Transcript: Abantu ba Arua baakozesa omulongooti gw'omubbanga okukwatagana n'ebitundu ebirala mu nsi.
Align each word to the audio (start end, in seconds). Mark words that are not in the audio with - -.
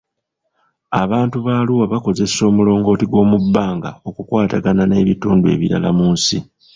Abantu 1.03 1.37
ba 1.45 1.53
Arua 1.61 1.85
baakozesa 1.91 2.39
omulongooti 2.49 3.05
gw'omubbanga 3.07 3.89
okukwatagana 4.09 4.83
n'ebitundu 4.87 5.45
ebirala 5.55 5.89
mu 5.97 6.07
nsi. 6.13 6.37